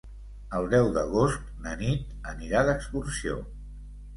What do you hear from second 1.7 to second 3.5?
Nit anirà d'excursió.